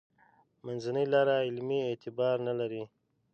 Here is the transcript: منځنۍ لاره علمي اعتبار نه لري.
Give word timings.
منځنۍ 0.65 1.05
لاره 1.13 1.35
علمي 1.47 1.79
اعتبار 1.83 2.35
نه 2.47 2.53
لري. 2.59 2.83